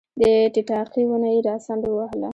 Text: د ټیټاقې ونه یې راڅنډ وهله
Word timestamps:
د 0.19 0.21
ټیټاقې 0.53 1.03
ونه 1.09 1.27
یې 1.33 1.39
راڅنډ 1.47 1.83
وهله 1.89 2.29